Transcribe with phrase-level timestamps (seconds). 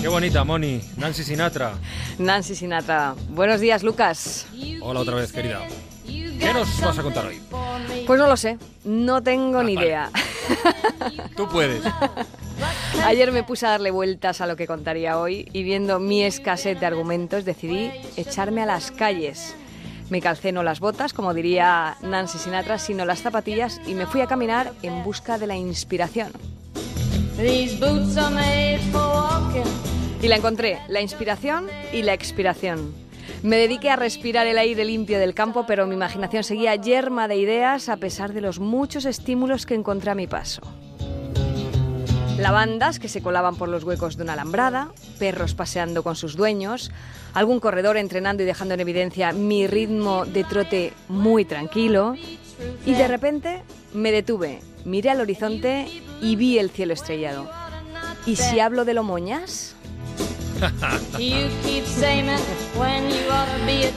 [0.00, 0.80] Qué bonita, Moni.
[0.96, 1.72] Nancy Sinatra.
[2.18, 3.14] Nancy Sinatra.
[3.30, 4.46] Buenos días, Lucas.
[4.80, 5.60] Hola otra vez, querida.
[6.06, 7.40] ¿Qué nos vas a contar hoy?
[8.06, 9.86] Pues no lo sé, no tengo ni vale.
[9.88, 10.10] idea.
[11.36, 11.82] Tú puedes.
[13.04, 16.78] Ayer me puse a darle vueltas a lo que contaría hoy y viendo mi escasez
[16.78, 19.54] de argumentos decidí echarme a las calles.
[20.10, 24.20] Me calcé no las botas, como diría Nancy Sinatra, sino las zapatillas y me fui
[24.20, 26.32] a caminar en busca de la inspiración.
[27.36, 29.15] These boots are made for.
[30.26, 32.92] Y la encontré, la inspiración y la expiración.
[33.44, 37.36] Me dediqué a respirar el aire limpio del campo, pero mi imaginación seguía yerma de
[37.36, 40.62] ideas a pesar de los muchos estímulos que encontré a mi paso.
[42.40, 46.90] Lavandas que se colaban por los huecos de una alambrada, perros paseando con sus dueños,
[47.32, 52.16] algún corredor entrenando y dejando en evidencia mi ritmo de trote muy tranquilo.
[52.84, 53.62] Y de repente
[53.94, 55.86] me detuve, miré al horizonte
[56.20, 57.48] y vi el cielo estrellado.
[58.26, 59.76] ¿Y si hablo de Lomoñas?
[59.76, 59.85] You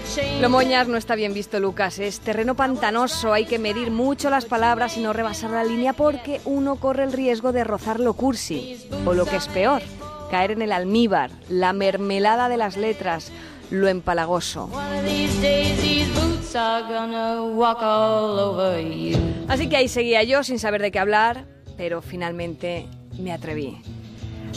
[0.06, 0.42] ashamed.
[0.42, 2.00] Lomoñas no está bien visto, Lucas.
[2.00, 6.42] Es terreno pantanoso, hay que medir mucho las palabras y no rebasar la línea porque
[6.46, 8.78] uno corre el riesgo de rozar lo cursi.
[9.06, 9.82] O lo que es peor,
[10.32, 13.32] caer en el almíbar, la mermelada de las letras,
[13.70, 14.70] lo empalagoso.
[19.48, 21.46] Así que ahí seguía yo sin saber de qué hablar,
[21.78, 23.78] pero finalmente me atreví.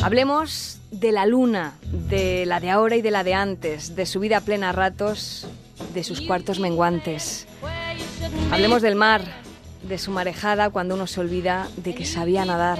[0.00, 4.20] Hablemos de la luna, de la de ahora y de la de antes, de su
[4.20, 5.46] vida plena a ratos,
[5.94, 7.46] de sus cuartos menguantes.
[8.50, 9.22] Hablemos del mar,
[9.82, 12.78] de su marejada cuando uno se olvida de que sabía nadar.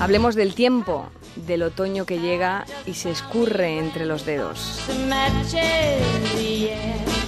[0.00, 1.08] Hablemos del tiempo,
[1.46, 4.80] del otoño que llega y se escurre entre los dedos.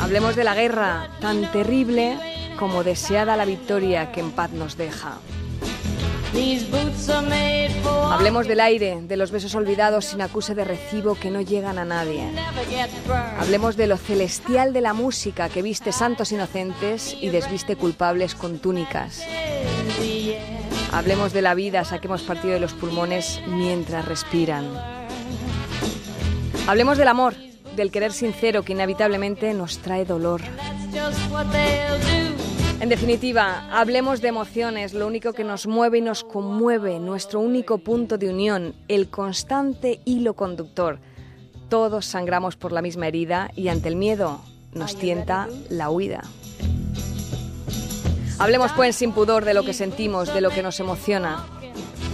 [0.01, 2.19] Hablemos de la guerra, tan terrible
[2.59, 5.19] como deseada la victoria que en paz nos deja.
[8.11, 11.85] Hablemos del aire, de los besos olvidados sin acuse de recibo que no llegan a
[11.85, 12.23] nadie.
[13.39, 18.59] Hablemos de lo celestial de la música que viste santos inocentes y desviste culpables con
[18.59, 19.23] túnicas.
[20.93, 24.67] Hablemos de la vida, saquemos partido de los pulmones mientras respiran.
[26.67, 27.35] Hablemos del amor,
[27.77, 30.43] del querer sincero que inevitablemente nos trae dolor.
[32.81, 37.77] En definitiva, hablemos de emociones, lo único que nos mueve y nos conmueve, nuestro único
[37.77, 40.99] punto de unión, el constante hilo conductor.
[41.69, 44.41] Todos sangramos por la misma herida y ante el miedo
[44.73, 46.23] nos tienta la huida.
[48.39, 51.45] Hablemos pues sin pudor de lo que sentimos, de lo que nos emociona.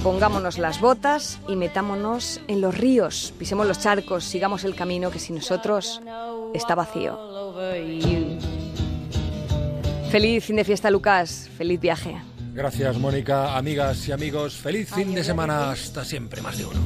[0.03, 5.21] Pongámonos las botas y metámonos en los ríos, pisemos los charcos, sigamos el camino que
[5.21, 6.03] sin nosotros
[6.55, 7.17] está vacío.
[10.11, 11.49] Feliz fin de fiesta, Lucas.
[11.57, 12.17] Feliz viaje.
[12.55, 13.57] Gracias, Mónica.
[13.57, 15.73] Amigas y amigos, feliz fin de semana.
[15.73, 16.75] Hasta siempre, más de uno.